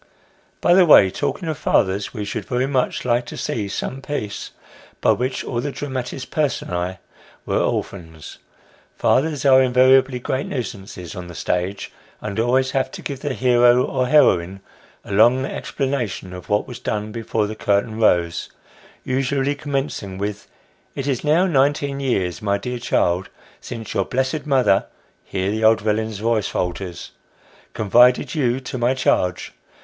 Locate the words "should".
2.25-2.45